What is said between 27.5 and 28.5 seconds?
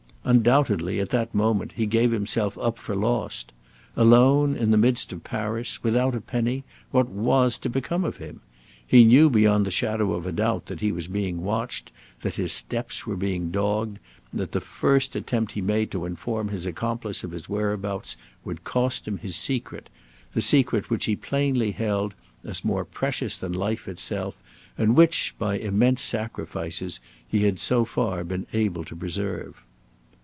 so far been